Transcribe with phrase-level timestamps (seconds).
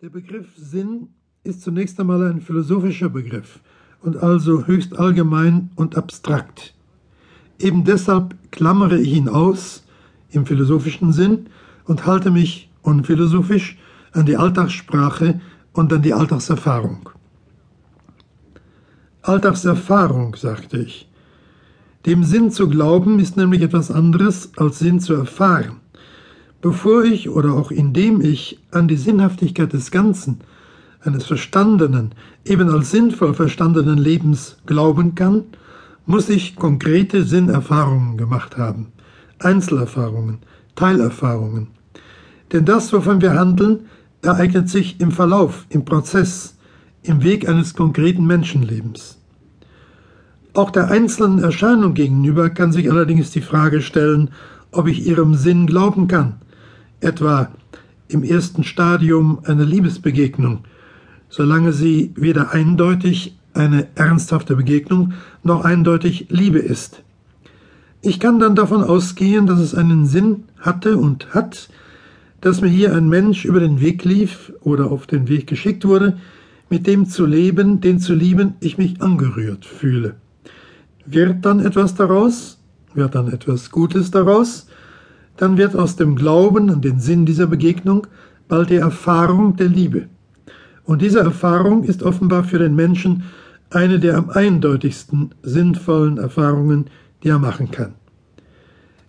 [0.00, 1.08] Der Begriff Sinn
[1.42, 3.58] ist zunächst einmal ein philosophischer Begriff
[4.00, 6.72] und also höchst allgemein und abstrakt.
[7.58, 9.84] Eben deshalb klammere ich ihn aus
[10.30, 11.46] im philosophischen Sinn
[11.84, 13.76] und halte mich unphilosophisch
[14.12, 15.40] an die Alltagssprache
[15.72, 17.10] und an die Alltagserfahrung.
[19.22, 21.10] Alltagserfahrung, sagte ich.
[22.06, 25.80] Dem Sinn zu glauben ist nämlich etwas anderes als Sinn zu erfahren.
[26.60, 30.40] Bevor ich oder auch indem ich an die Sinnhaftigkeit des Ganzen,
[31.00, 32.12] eines verstandenen,
[32.44, 35.44] eben als sinnvoll verstandenen Lebens glauben kann,
[36.06, 38.88] muss ich konkrete Sinnerfahrungen gemacht haben,
[39.38, 40.38] Einzelerfahrungen,
[40.74, 41.68] Teilerfahrungen.
[42.52, 43.86] Denn das, wovon wir handeln,
[44.22, 46.56] ereignet sich im Verlauf, im Prozess,
[47.02, 49.18] im Weg eines konkreten Menschenlebens.
[50.54, 54.30] Auch der einzelnen Erscheinung gegenüber kann sich allerdings die Frage stellen,
[54.72, 56.40] ob ich ihrem Sinn glauben kann,
[57.00, 57.50] etwa
[58.08, 60.64] im ersten Stadium einer Liebesbegegnung,
[61.28, 67.02] solange sie weder eindeutig eine ernsthafte Begegnung noch eindeutig Liebe ist.
[68.00, 71.68] Ich kann dann davon ausgehen, dass es einen Sinn hatte und hat,
[72.40, 76.18] dass mir hier ein Mensch über den Weg lief oder auf den Weg geschickt wurde,
[76.70, 80.14] mit dem zu leben, den zu lieben, ich mich angerührt fühle.
[81.06, 82.58] Wird dann etwas daraus?
[82.94, 84.68] Wird dann etwas Gutes daraus?
[85.38, 88.06] Dann wird aus dem Glauben an den Sinn dieser Begegnung
[88.48, 90.08] bald die Erfahrung der Liebe.
[90.84, 93.24] Und diese Erfahrung ist offenbar für den Menschen
[93.70, 96.86] eine der am eindeutigsten sinnvollen Erfahrungen,
[97.22, 97.94] die er machen kann.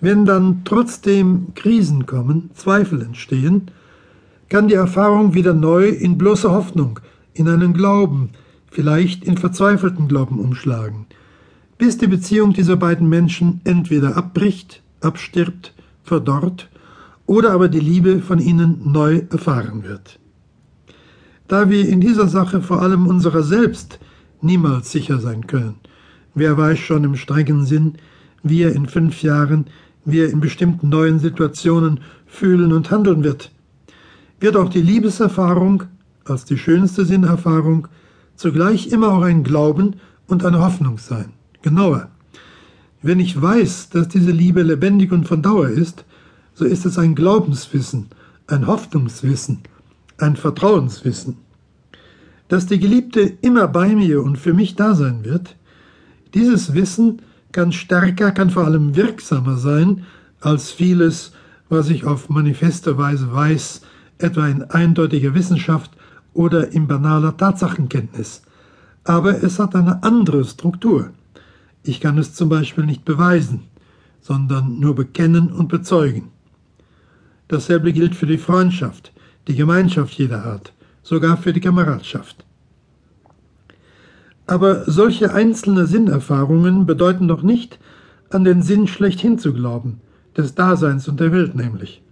[0.00, 3.70] Wenn dann trotzdem Krisen kommen, Zweifel entstehen,
[4.48, 7.00] kann die Erfahrung wieder neu in bloße Hoffnung,
[7.34, 8.30] in einen Glauben,
[8.70, 11.06] vielleicht in verzweifelten Glauben umschlagen,
[11.78, 16.68] bis die Beziehung dieser beiden Menschen entweder abbricht, abstirbt verdorrt
[17.26, 20.18] oder aber die Liebe von ihnen neu erfahren wird.
[21.48, 23.98] Da wir in dieser Sache vor allem unserer selbst
[24.40, 25.76] niemals sicher sein können,
[26.34, 27.94] wer weiß schon im strengen Sinn,
[28.42, 29.66] wie er in fünf Jahren,
[30.04, 33.52] wie er in bestimmten neuen Situationen fühlen und handeln wird,
[34.40, 35.84] wird auch die Liebeserfahrung
[36.24, 37.88] als die schönste Sinnerfahrung
[38.34, 41.32] zugleich immer auch ein Glauben und eine Hoffnung sein.
[41.62, 42.08] Genauer,
[43.02, 46.04] wenn ich weiß, dass diese Liebe lebendig und von Dauer ist,
[46.54, 48.06] so ist es ein Glaubenswissen,
[48.46, 49.60] ein Hoffnungswissen,
[50.18, 51.36] ein Vertrauenswissen.
[52.48, 55.56] Dass die Geliebte immer bei mir und für mich da sein wird,
[56.34, 60.04] dieses Wissen kann stärker, kann vor allem wirksamer sein
[60.40, 61.32] als vieles,
[61.68, 63.82] was ich auf manifeste Weise weiß,
[64.18, 65.90] etwa in eindeutiger Wissenschaft
[66.34, 68.42] oder in banaler Tatsachenkenntnis.
[69.04, 71.10] Aber es hat eine andere Struktur.
[71.84, 73.64] Ich kann es zum Beispiel nicht beweisen,
[74.20, 76.28] sondern nur bekennen und bezeugen.
[77.48, 79.12] Dasselbe gilt für die Freundschaft,
[79.48, 80.72] die Gemeinschaft jeder Art,
[81.02, 82.44] sogar für die Kameradschaft.
[84.46, 87.78] Aber solche einzelne Sinnerfahrungen bedeuten doch nicht,
[88.30, 90.00] an den Sinn schlechthin zu glauben,
[90.36, 92.02] des Daseins und der Welt nämlich.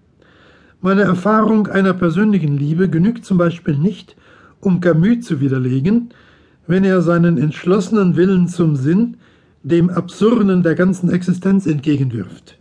[0.81, 4.17] Meine Erfahrung einer persönlichen Liebe genügt zum Beispiel nicht,
[4.61, 6.11] um Camus zu widerlegen,
[6.67, 9.17] wenn er seinen entschlossenen Willen zum Sinn
[9.63, 12.57] dem Absurden der ganzen Existenz entgegenwirft.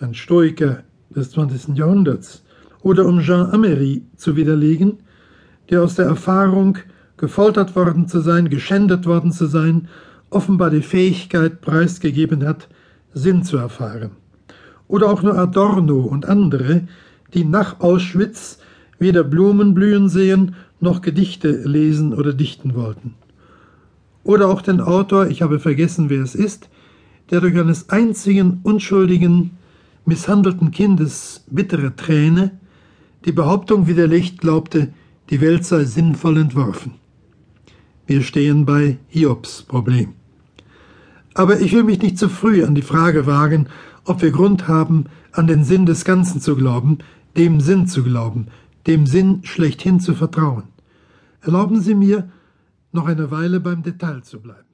[0.00, 1.76] Ein Stoiker des 20.
[1.76, 2.44] Jahrhunderts.
[2.82, 4.98] Oder um Jean Amery zu widerlegen,
[5.70, 6.78] der aus der Erfahrung,
[7.16, 9.88] gefoltert worden zu sein, geschändet worden zu sein,
[10.30, 12.68] offenbar die Fähigkeit preisgegeben hat,
[13.14, 14.10] Sinn zu erfahren.
[14.88, 16.82] Oder auch nur Adorno und andere,
[17.32, 18.58] die nach Auschwitz
[18.98, 23.14] weder Blumen blühen sehen, noch Gedichte lesen oder dichten wollten.
[24.24, 26.68] Oder auch den Autor, ich habe vergessen, wer es ist,
[27.30, 29.52] der durch eines einzigen unschuldigen,
[30.04, 32.58] misshandelten Kindes bittere Träne
[33.24, 34.92] die Behauptung widerlegt glaubte,
[35.30, 36.94] die Welt sei sinnvoll entworfen.
[38.06, 40.14] Wir stehen bei Hiobs Problem.
[41.34, 43.68] Aber ich will mich nicht zu früh an die Frage wagen,
[44.04, 46.98] ob wir Grund haben, an den Sinn des Ganzen zu glauben,
[47.36, 48.48] dem Sinn zu glauben,
[48.86, 50.64] dem Sinn schlechthin zu vertrauen.
[51.40, 52.28] Erlauben Sie mir,
[52.92, 54.71] noch eine Weile beim Detail zu bleiben.